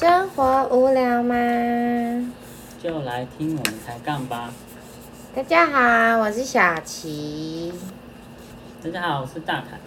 [0.00, 1.34] 生活无聊吗？
[2.82, 4.50] 就来听我们抬杠吧。
[5.36, 7.70] 大家好，我是小琪。
[8.82, 9.78] 大家好，我是大凯。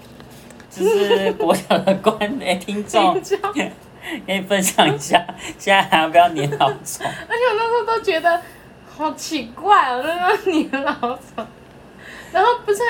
[0.70, 5.26] 这是国小的观诶听众，可以分享一下，
[5.58, 7.08] 现在还要不要粘老虫？
[7.28, 8.40] 而且我那时候都觉得
[8.96, 10.38] 好奇怪哦，那个
[10.70, 11.44] 粘老虫。
[12.32, 12.82] 然后不是，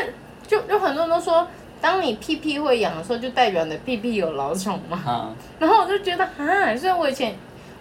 [0.46, 1.48] 就有很多人都说，
[1.84, 4.98] 当你屁屁会痒的时候，就代表你的屁屁有老虫嘛。
[5.06, 7.36] 啊，然后我就觉得啊，所以我以前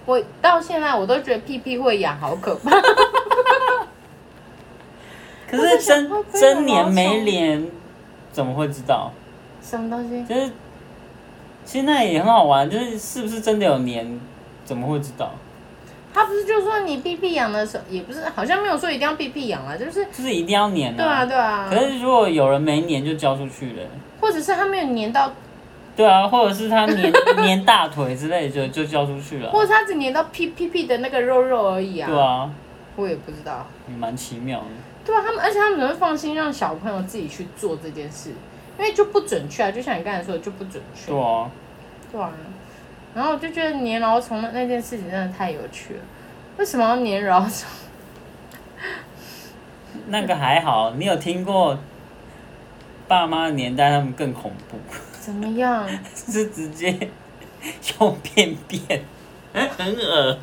[0.04, 2.72] 我到现在我都觉得屁屁会痒，好可怕。
[5.48, 7.68] 可是真真粘没粘，
[8.32, 9.12] 怎么会知道？
[9.62, 10.24] 什么东西？
[10.24, 10.50] 就是
[11.64, 14.18] 现在也很好玩，就是是不是真的有粘，
[14.64, 15.30] 怎么会知道？
[16.14, 21.68] 他不是就说你屁屁痒的时候，也不是，好像没有说一定要屁屁痒啊，就是就是一定要粘对啊对啊。
[21.70, 23.82] 可是如果有人没粘就交出去了，
[24.20, 25.32] 或者是他没有粘到，
[25.96, 32.08] 对啊，或者是他粘 粘大腿之类的就就交出去了，或者他只粘到屁屁屁的那个肉肉而已啊。
[32.10, 32.50] 对啊，
[32.96, 33.66] 我也不知道。
[33.88, 34.66] 也蛮奇妙的。
[35.04, 38.30] 对啊，他们而且他们怎么会放心让小朋友自己去做这件事？
[38.78, 41.10] 因为就不准确啊，就像你刚才说的，就不准确。
[41.10, 41.50] 对啊，
[42.10, 42.30] 对啊。
[43.14, 46.00] 然后我就觉得粘老虫的那件事情真的太有趣了。
[46.56, 47.68] 为什么要粘老虫？
[50.06, 51.78] 那个还好，你有听过
[53.06, 54.78] 爸妈的年代他们更恐怖，
[55.20, 55.86] 怎么样？
[56.14, 57.10] 是直接
[58.00, 59.04] 用便便，
[59.52, 60.38] 很恶，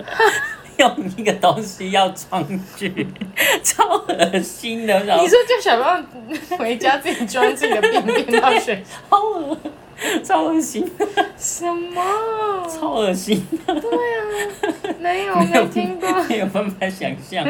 [0.77, 3.07] 用一个东西要装去，
[3.63, 4.99] 超恶心的。
[4.99, 8.83] 你说叫小朋友回家自己装自己的便便到水？
[9.09, 9.57] 好恶，
[10.23, 10.89] 超恶心，
[11.37, 12.01] 什么？
[12.69, 16.09] 超恶心，对啊，没有， 我没听过。
[16.29, 17.45] 没有办法想象。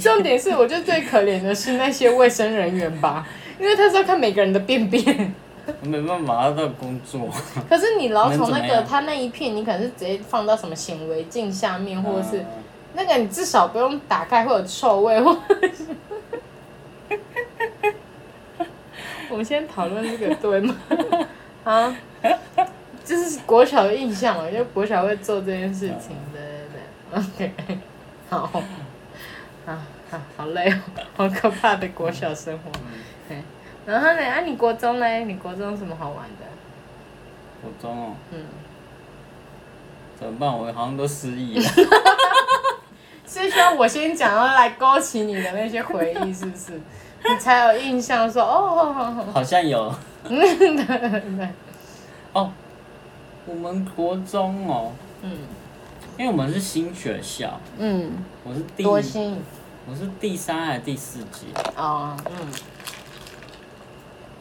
[0.00, 3.26] 重点是，我觉得最可怜的是那些卫生人员吧，
[3.58, 5.34] 因为他是要看每个人的便便。
[5.82, 7.28] 没办法，他的工作。
[7.68, 12.46] 可是你老从那个，能怎么样它那一片，你可能是直接放到什么显微镜下面，或者是嗯
[12.94, 15.84] 那个，你至少不用打开会有臭味，或者是。
[19.30, 20.74] 我们先讨论这个对吗？
[21.64, 21.94] 啊，
[23.04, 27.78] 就是国小的印象嘛，就国小会做这件事情，对对对，OK，
[28.30, 28.62] 好，好
[30.10, 30.80] 好好累哦，
[31.16, 32.70] 好可怕的国小生活。
[33.28, 33.42] 对，
[33.84, 34.22] 然后呢？
[34.22, 35.06] 啊，你国中呢？
[35.20, 36.46] 你国中有什么好玩的？
[37.60, 38.40] 国中哦，嗯，
[40.18, 40.48] 怎么办？
[40.48, 41.62] 我好像都失忆了。
[43.26, 46.80] 是需要我先讲，然后来勾起你的那些回忆，是不是？
[47.28, 49.94] 你才有印象说哦，好像有。
[52.32, 52.52] 哦。
[53.46, 54.92] 我们国中哦，
[55.22, 55.30] 嗯。
[56.18, 58.10] 因为我们是新学校，嗯，
[58.44, 59.40] 我是第多新。
[59.88, 61.46] 我是第三还是第四届？
[61.76, 62.48] 哦，嗯。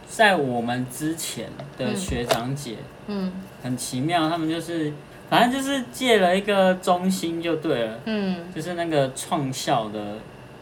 [0.07, 3.31] 在我们之前的学长姐、嗯。
[3.63, 4.91] 很奇妙，他们就是
[5.29, 8.51] 反正就是借了一个中心就对了，嗯。
[8.53, 10.15] 就是那个创校的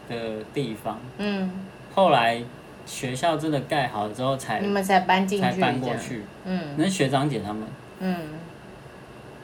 [0.08, 1.00] 的地方。
[1.18, 1.50] 嗯，
[1.96, 2.40] 后来
[2.84, 6.74] 学校真的盖好之后才你们才搬进去，才搬过，去，嗯。
[6.76, 7.66] 那是学长姐他们。
[7.98, 8.16] 嗯。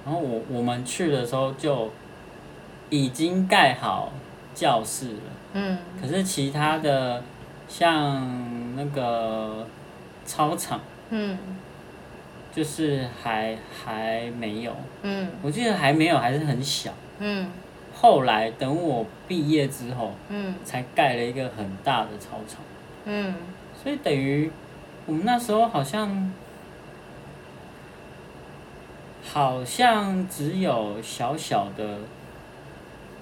[0.04, 1.90] 然后我我们去的时候就
[2.90, 4.12] 已经盖好
[4.54, 5.20] 教室了，
[5.54, 5.78] 嗯。
[6.00, 7.22] 可是其他的
[7.66, 9.66] 像那个
[10.24, 10.80] 操场
[11.10, 11.36] 嗯。
[12.54, 15.26] 就是还还没有，嗯。
[15.40, 16.92] 我记得还没有，还是很小。
[17.18, 17.48] 嗯
[17.94, 20.54] 后来等我毕业之后，嗯。
[20.64, 22.60] 才盖了一个很大的操场，
[23.04, 23.34] 嗯。
[23.82, 24.50] 所以等于
[25.06, 26.32] 我们那时候好像
[29.22, 31.98] 好像只有小小的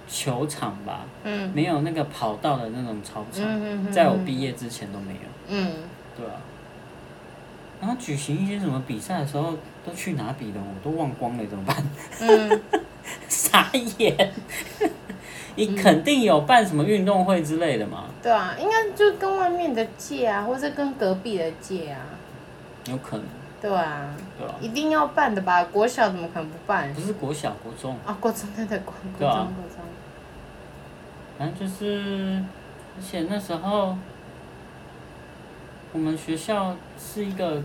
[0.08, 1.50] 球场吧，嗯。
[1.54, 5.72] 没有那个跑道的那种操场，嗯嗯，在我毕业之前都没有，嗯，
[6.16, 6.32] 对啊。
[7.80, 9.54] 然后举行一些什么比赛的时候，
[9.86, 11.76] 都去哪比的，我都忘光了，怎么办？
[12.20, 12.60] 嗯
[13.50, 14.32] 傻眼！
[15.56, 18.04] 你肯定有办什么运动会之类的嘛？
[18.22, 22.00] 对啊，应该就跟外面的借啊，或者跟隔壁的借啊，
[22.86, 23.26] 有可能，
[23.60, 25.64] 对啊，对啊、一定要办的吧？
[25.64, 26.92] 国小怎么可能不办？
[26.94, 29.84] 不是国小、国中，啊，国中对对，国国中国中，
[31.38, 32.42] 反正就是，
[32.96, 33.96] 而且那时候
[35.92, 37.62] 我们学校是一个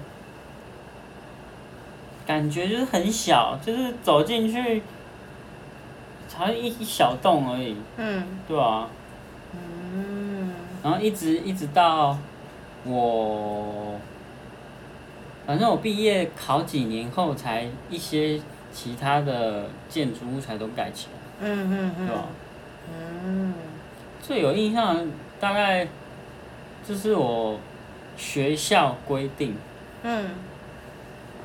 [2.25, 4.81] 感觉就是很小，就是走进去
[6.27, 8.87] 才一一小洞而已，嗯对啊，
[9.53, 12.17] 嗯然后一直一直到
[12.85, 13.99] 我，
[15.47, 18.39] 反正我毕业好几年后，才一些
[18.71, 22.21] 其他的建筑物才都盖起来，嗯嗯嗯，对吧？
[22.93, 23.53] 嗯
[24.21, 25.07] 最有印象
[25.39, 25.87] 大概
[26.87, 27.59] 就是我
[28.17, 29.55] 学校规定
[30.03, 30.31] 嗯，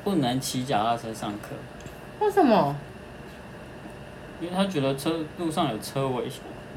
[0.03, 1.55] 不能骑脚踏车上课，
[2.19, 2.75] 为什么？
[4.41, 6.29] 因为他觉得车路上有车危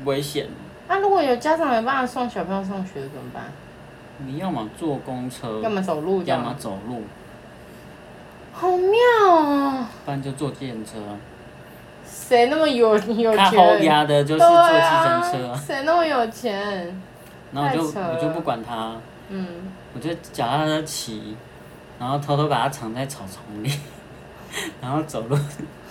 [0.05, 0.47] 危险。
[0.87, 3.45] 那如果有家长没办法送小朋友上学怎么办？
[4.19, 7.03] 你要么坐公车，要么走路，要么走路。
[8.53, 8.91] 好妙
[9.27, 9.87] 哦！
[10.05, 10.93] 不然就坐电车。
[12.07, 13.37] 谁那么有有钱？
[13.37, 15.57] 他后压的就是坐计程车。
[15.57, 17.03] 谁那么有钱？
[17.53, 18.93] 然后我就我就不管他，
[19.31, 19.47] 嗯，
[19.95, 21.37] 我就脚踏车骑，
[21.99, 23.73] 然后偷偷把它藏在草丛里，
[24.81, 25.37] 然后走路，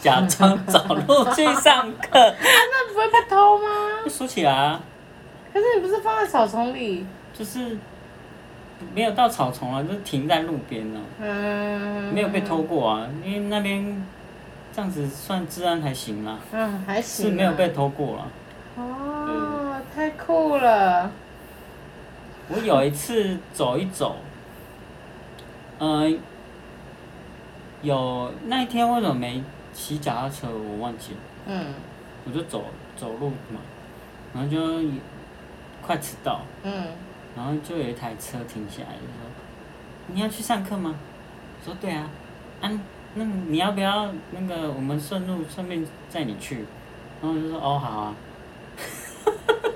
[0.01, 2.09] 假装走路去上课。
[2.13, 3.65] 那不会被偷吗？
[4.07, 4.80] 锁起来啊。
[5.53, 7.06] 可是你不是放在草丛里？
[7.33, 7.77] 就是
[8.94, 11.00] 没有到草丛啊，就停在路边了。
[11.19, 12.13] 嗯。
[12.13, 14.06] 没有被偷过啊，因为那边
[14.75, 16.38] 这样子算治安还行啦。
[16.51, 17.27] 嗯，还行。
[17.27, 18.27] 是没有被偷过了。
[18.75, 21.12] 哦，太酷了。
[22.50, 24.18] 我有一次走一走，
[25.79, 26.19] 嗯，
[27.83, 30.47] 有那一天为什么没骑脚踏车？
[30.50, 31.19] 我忘记了。
[31.45, 31.74] 嗯。
[32.25, 32.63] 我就走
[32.95, 33.59] 走路嘛，
[34.33, 34.57] 然后就
[35.85, 36.39] 快迟到。
[36.63, 36.88] 嗯。
[37.35, 39.30] 然后就有一台车停下来，就说
[40.07, 40.95] ：“你要去上课吗？”
[41.59, 42.09] 我说：“对啊。”
[42.62, 42.71] 啊，
[43.15, 46.65] 那你要不要那个我们顺路顺便载你去？
[47.21, 48.15] 然后我就说：“哦，好啊。”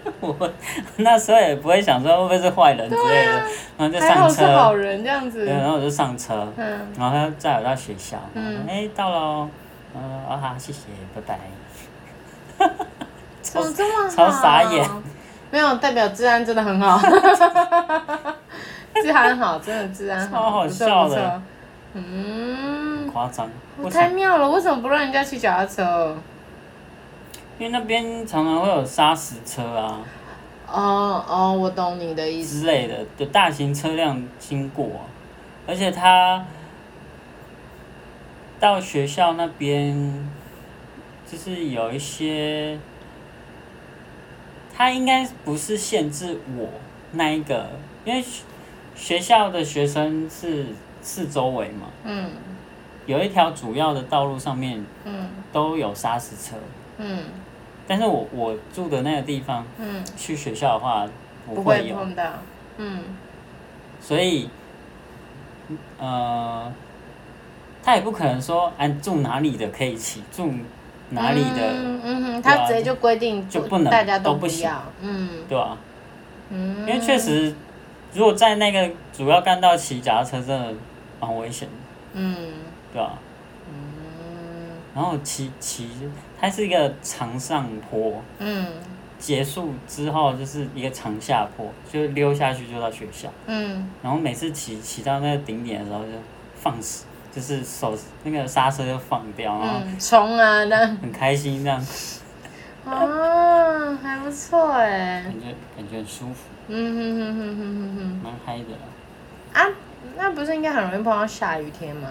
[0.21, 0.50] 我
[0.98, 3.31] 那时候也不会想说会不会是坏人之类的，
[3.77, 4.57] 然后就上车。
[4.57, 5.45] 好人这样子。
[5.45, 6.48] 对，然后我就上车，
[6.98, 8.18] 然后他载我到学校。
[8.33, 8.65] 嗯。
[8.68, 9.50] 哎，到了，
[9.95, 11.39] 嗯，哦好，谢谢，拜拜。
[13.42, 14.15] 怎么这么好？
[14.15, 14.89] 超傻眼。
[15.50, 17.00] 没有代表治安真的很好。
[19.01, 20.38] 治安好，真的治安好。
[20.38, 21.42] 超好笑的。
[21.94, 23.10] 嗯。
[23.12, 23.50] 夸张。
[23.92, 24.50] 太妙了！
[24.50, 26.15] 为什么不让人家骑脚踏车？
[27.59, 30.00] 因为那边常常会有砂石车啊，
[30.68, 32.59] 哦哦，我懂你的意思。
[32.59, 34.88] 之类的的大型车辆经过，
[35.65, 36.45] 而且他
[38.59, 40.30] 到学校那边，
[41.25, 42.77] 就是有一些，
[44.75, 46.69] 他应该不是限制我
[47.13, 47.68] 那一个，
[48.06, 48.24] 因为
[48.94, 50.68] 学校的学生是
[51.01, 52.30] 四周围嘛，嗯，
[53.07, 56.56] 有一条主要的道路上面，嗯，都有砂石车，
[57.00, 57.24] 嗯。
[57.88, 61.07] 但是我我住的那个地方，嗯，去学校的话
[61.45, 62.24] 不会碰到，
[62.78, 63.00] 嗯，
[64.01, 64.50] 所以，
[65.98, 66.72] 呃，
[67.81, 70.51] 他也不可能说，按住哪里的可以骑，住
[71.12, 74.69] 哪里的，嗯嗯，他直接就规定就不能大家都不行，
[75.01, 75.78] 嗯，对吧？
[76.50, 77.56] 嗯，因为确实，
[78.13, 80.74] 如果在那个主要干道骑脚踏车，真的
[81.22, 81.74] 蛮危险的，
[82.13, 82.36] 嗯，
[82.92, 83.13] 对吧？
[83.69, 85.89] 嗯，然后骑骑。
[86.39, 88.68] 它是一个长上坡，嗯，
[89.18, 96.10] 结束之后就是一个长下坡，就溜下去就到学校，嗯，然后每次骑骑到那个顶点的时候就
[96.56, 100.86] 放肆，就是手那个刹车就放掉，然后冲啊，那。
[101.01, 101.84] 很开心这样，
[102.86, 109.66] 哦， 还不错哎，感觉感觉很舒服，嗯哼哼哼哼哼哼，蛮嗨的，啊，
[110.16, 112.10] 那不是应该很容易碰到下雨天吗？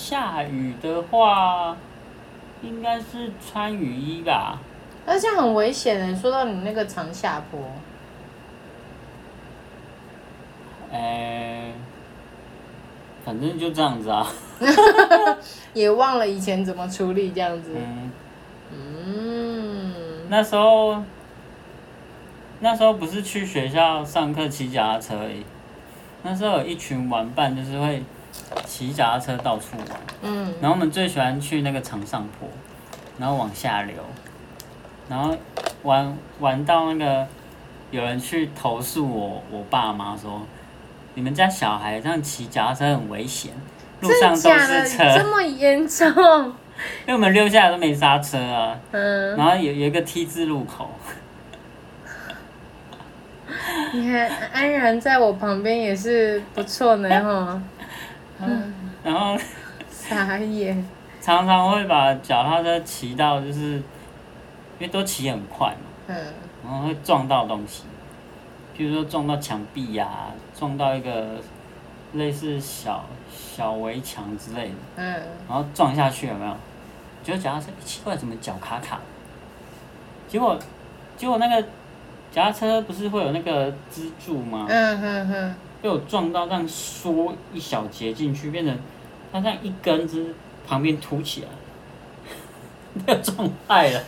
[0.00, 1.76] 下雨的话，
[2.62, 4.58] 应该是穿雨衣吧。
[5.06, 7.60] 而且很危险的，说到你那个长下坡。
[10.90, 11.72] 哎，
[13.24, 14.26] 反正就这样子啊。
[15.74, 17.76] 也忘了以前怎么处理这样子。
[17.76, 18.10] 嗯。
[18.72, 19.94] 嗯。
[20.30, 21.02] 那时候，
[22.60, 25.44] 那时候不是去学校上课骑脚踏车而已。
[26.22, 28.02] 那时候有一群玩伴，就是会。
[28.64, 29.86] 骑脚踏车到处玩，
[30.22, 32.48] 嗯，然后我们最喜欢去那个长上坡，
[33.18, 33.96] 然后往下流，
[35.08, 35.36] 然后
[35.82, 37.26] 玩玩到那个
[37.90, 40.42] 有人去投诉我我爸妈说，
[41.14, 43.52] 你们家小孩这样骑脚踏车很危险，
[44.00, 46.08] 路上都是车，这么严重？
[47.06, 50.90] 因为我们溜下来都没刹车啊，嗯，然后有有一个 T 字路口，
[53.92, 57.60] 你看安然在我旁边也是不错的哈。
[58.42, 59.36] 嗯，然后
[59.90, 60.84] 傻眼，
[61.20, 63.82] 常常会把脚踏车骑到，就是因
[64.80, 65.76] 为都骑很快嘛，
[66.08, 66.16] 嗯，
[66.64, 67.84] 然后会撞到东西，
[68.76, 70.08] 比如说撞到墙壁呀，
[70.58, 71.36] 撞到一个
[72.14, 75.12] 类似小小围墙之类的，嗯，
[75.48, 76.56] 然后撞下去有没有？
[77.22, 78.98] 觉得脚踏车奇怪，怎么脚卡卡？
[80.26, 80.58] 结果
[81.16, 81.62] 结果那个
[82.32, 84.64] 脚踏车不是会有那个支柱吗？
[84.68, 85.54] 嗯哼哼。
[85.82, 88.78] 被我撞到，这样缩一小节进去，变成
[89.32, 90.34] 它这样一根枝
[90.66, 91.48] 旁边凸起来，
[93.06, 94.02] 被撞坏了，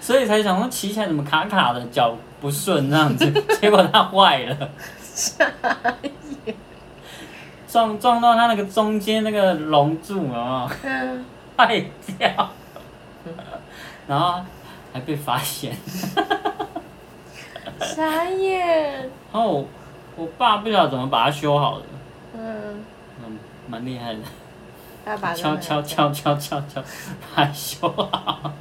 [0.00, 4.70] 所以才想说骑起来怎么卡卡的，脚不顺这样子， 结果它坏了。
[7.68, 11.24] 撞撞到它那个中间那个龙柱啊，嗯，
[11.56, 11.84] 坏
[12.18, 12.50] 掉，
[14.08, 14.40] 然后
[14.92, 15.76] 还被发现，
[17.80, 19.64] 傻眼，然后
[20.20, 21.86] 我我爸不晓得怎么把它修好的，
[22.34, 22.84] 嗯，
[23.24, 24.20] 嗯，蛮厉害的，
[25.02, 26.82] 爸爸敲敲敲敲敲敲，
[27.34, 28.52] 把它修好。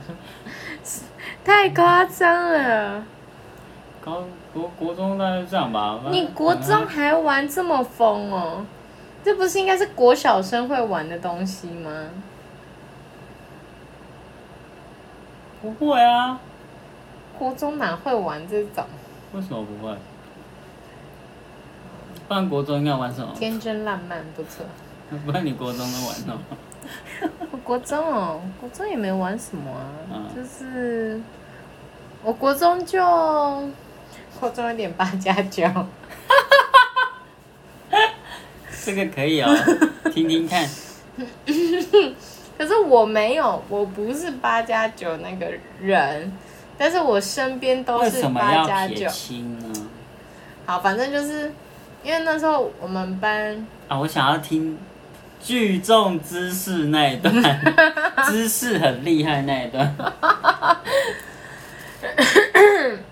[1.43, 3.03] 太夸张了！
[4.01, 4.23] 高
[4.53, 5.99] 国国中大概就这样吧。
[6.09, 8.65] 你国中还玩这么疯哦？
[9.23, 11.91] 这不是应该是国小生会玩的东西吗？
[15.61, 16.39] 不会啊，
[17.37, 18.85] 国中哪会玩这种？
[19.33, 19.93] 为什么不会？
[22.29, 23.33] 不然国中应该玩什么？
[23.35, 24.63] 天真烂漫，不错。
[25.25, 26.39] 不然你国中都玩什么？
[27.51, 31.19] 我 国中哦，国中也没玩什么啊，就是
[32.23, 32.99] 我国中就
[34.39, 35.63] 国中有点八加九。
[38.85, 39.49] 这个可以哦，
[40.13, 40.63] 听听看。
[42.57, 46.31] 可是我没有，我不是八加九那个人，
[46.77, 49.05] 但是我身边都是八加九。
[49.07, 49.89] 呢？
[50.67, 51.51] 好，反正就是
[52.03, 54.77] 因为那时候我们班啊，我想要听
[55.41, 57.33] 聚众知识那一段，
[58.27, 59.95] 知识很厉害那一段。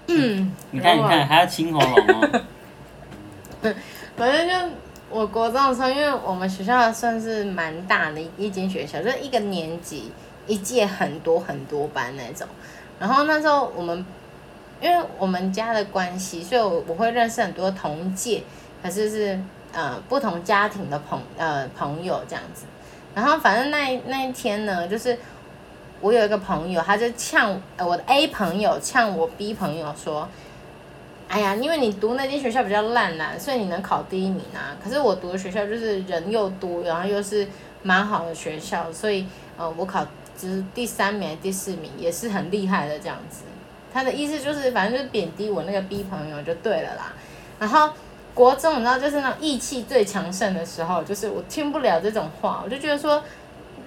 [0.72, 2.42] 你看，你看，还要清喉咙哦。
[4.16, 4.54] 反正就。
[5.10, 10.12] 我国中的时候，因为我们学校算是蛮大的一间学校，就是一个年级
[10.46, 12.46] 一届很多很多班那种。
[13.00, 14.06] 然后那时候我们，
[14.82, 18.44] 因为我们家的关系，所以我我会认识很多同届，
[18.88, 19.40] 可是是
[19.74, 22.66] 呃不同家庭的朋呃朋友这样子。
[23.14, 25.18] 然后反正那那一天呢，就是
[26.00, 30.28] 我有一个朋友，他就呛我的 A 朋友呛我 B 朋友说。
[31.30, 34.72] 哎呀，因为你读那间学校比较烂啦，所以你能考第一名啊。
[34.82, 37.46] 可是我读的学校就是人又多，然后又是
[37.84, 39.28] 蛮好的学校，所以
[39.58, 40.06] 呃，我考
[40.38, 43.44] 就是第三名、第四名也是很厉害的这样子。
[43.94, 47.12] 他的意思就是，反正就是贬低我那个 B 朋友就对了啦。
[47.60, 47.90] 然后
[48.38, 53.24] 国中你知道，就是那种义气最强盛的时候，就是我听不了这种话，我就觉得说，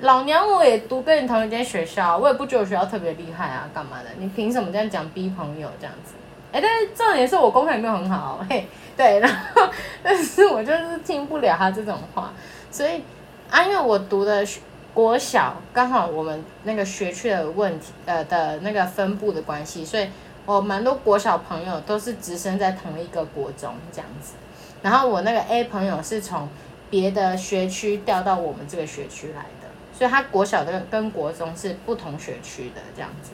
[0.01, 4.09] 老娘我也读跟你同一间学校，我也不觉得学校特别厉害啊，干嘛的？
[4.19, 6.15] 你凭什么这样讲逼朋友这样子？
[6.51, 8.67] 哎，但是重点是我功课也没有很好，嘿，
[8.97, 9.69] 对，然后
[10.03, 12.33] 但是我就是听不了他这种话，
[12.73, 13.01] 所以
[13.49, 14.45] 啊，因为我读的
[14.93, 20.09] 国小刚好我们那个学区的问题，呃的那个分布的关系，所以
[20.47, 24.35] 我蛮多国小朋友都是直升在同一个国中这样子，
[24.83, 26.49] 然后我那个 A 朋友是从
[26.89, 33.31] 别的学区调到我们这个学区来的，所以他国小的跟国中是不同学区的这样子，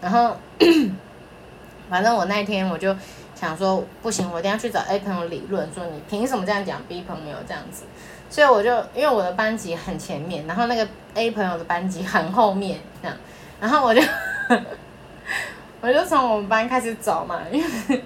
[0.00, 0.36] 然后。
[1.88, 2.94] 反正我那天我就
[3.34, 7.84] 想说，不行，我一定要去找 A 朋友理论，说你凭什么这样讲 B 朋友这样子？
[8.28, 13.16] 所以我就因为我的班级很前面，然后那个 A 朋友的班级很后面，这样，
[13.58, 14.02] 然后我就
[15.80, 18.02] 我就从我们班开始走嘛， 因为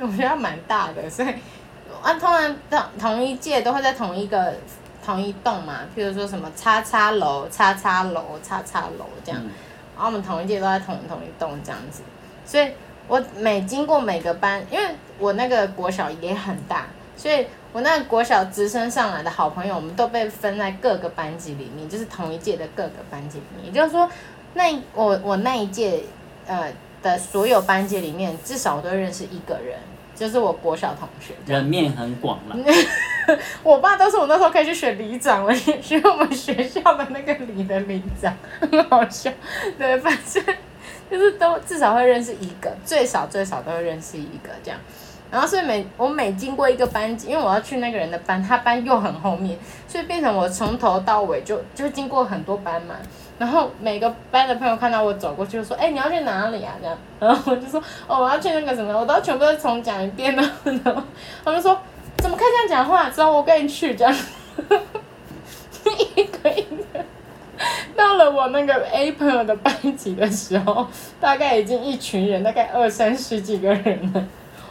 [0.00, 1.28] 我学校蛮大的，所以
[2.02, 4.54] 啊，通常同同一届都会在同一个
[5.04, 9.40] 同一栋嘛，譬如说什么叉叉楼、叉叉楼、叉叉楼这样，
[9.94, 12.02] 然后我们同一届都在同同一栋这样子，
[12.44, 12.70] 所以。
[13.08, 14.84] 我每经过每个班，因为
[15.20, 16.86] 我那个国小也很大，
[17.16, 23.66] 所以我那个国小直升上来的好朋友，我们都被分在各个班级里面，就是同一届的各个班级里面。
[23.66, 24.10] 也就是说，
[24.54, 26.02] 那我我那一届
[26.48, 26.68] 呃
[27.06, 29.78] 的所有班级里面，至少都认识一个人，
[30.14, 31.34] 就是我国小同学。
[31.46, 32.56] 人面很广了。
[33.62, 39.30] 我爸都是我那时候可以去选里长了，选我们学校的那个里的里长， 很好笑。
[39.78, 40.44] 对，反正。
[41.08, 44.80] 就是都至少会认识一个，最少最少都会认识一个这样，
[45.30, 52.96] 然后所以每我每经过一个班级，因为我要去那个人的班，他班又很后面，所以变成我从头到尾就就经过很多班嘛，
[53.38, 56.72] 然后每个班的朋友看到我走过去就说，哎，你要去哪里啊？
[56.80, 61.02] 这样， 然后我就说，哦，我要去那个什么，我都全部都重讲一遍了，然后
[61.44, 61.78] 他们说，
[62.18, 63.10] 怎么可以这样讲话？
[63.10, 64.14] 之后我跟你去这样，
[66.16, 67.04] 一个一个。
[67.96, 70.86] 到了我那个 A 朋友的班级的时候，
[71.18, 74.22] 大概已经一群人，大概二三十几个人了。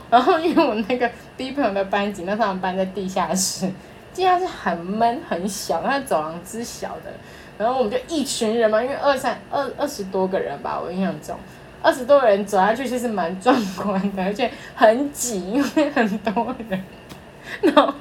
[0.10, 3.72] 然后因为我那个 B 朋友的班级，那他们班在地下室，
[4.13, 7.12] 地下室很闷很小，那走廊之小的。
[7.57, 11.35] 然后我们就一群人嘛，因为二三二二十多个人吧，我印象中
[11.81, 16.83] 二十多个人走下去其实蛮壮观的，而且很挤，因为很多人。
[17.62, 17.93] 然后。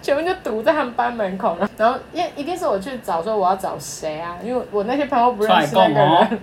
[0.00, 6.40] 全部就堵在他们班门口了，然后因一定是我去找说我要找谁啊，因为我那些朋友不认识那个人，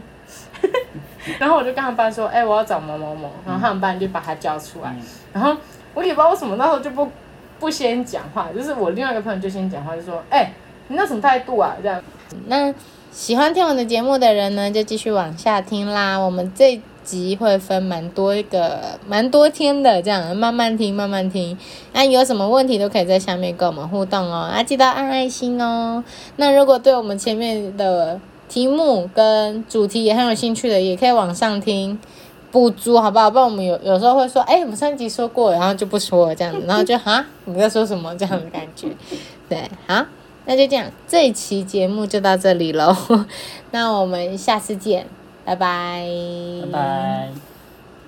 [1.39, 4.93] 然后我就跟他们班说，哎，我要找某某某，然后他们班就把他叫出来，
[5.31, 5.55] 然后
[5.95, 7.09] 我也不知道为什么那时候就不
[7.59, 10.51] 不先讲话，就是我另外一个朋友就先讲话，就说：“哎，
[10.89, 11.99] 你那什么态度啊？”这样。
[12.47, 12.73] 那
[13.11, 16.17] 喜欢听我的节目的人呢，就继续往下听啦。
[16.17, 21.57] 我们这集会分蛮多一个蛮多天的，这样慢慢听，慢慢听。
[21.93, 24.49] 那有什么问题都可以在下面跟我们互动哦。
[24.51, 26.03] 啊，记得按爱心哦。
[26.37, 31.99] 那如果对我们前面的题目跟主题也很有兴趣的，也可以往上听
[32.51, 33.29] 补足，好不好？
[33.29, 38.87] 不然我们有有时候会说，哎，我们上集说过，然后就不说了这样子，然后就哈，你在说什么这样的感觉？
[39.47, 40.03] 对，好。
[40.45, 42.95] 那就这样，这一期节目就到这里喽。
[43.71, 45.07] 那我们下次见，
[45.45, 46.05] 拜拜。
[46.63, 47.52] 拜拜。